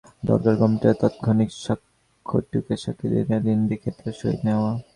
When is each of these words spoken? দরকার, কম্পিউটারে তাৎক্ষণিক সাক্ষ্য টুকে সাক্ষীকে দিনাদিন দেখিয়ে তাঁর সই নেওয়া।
দরকার, 0.23 0.53
কম্পিউটারে 0.61 0.99
তাৎক্ষণিক 1.01 1.49
সাক্ষ্য 1.63 2.35
টুকে 2.49 2.75
সাক্ষীকে 2.83 3.15
দিনাদিন 3.17 3.59
দেখিয়ে 3.69 3.95
তাঁর 3.97 4.13
সই 4.19 4.35
নেওয়া। 4.45 4.71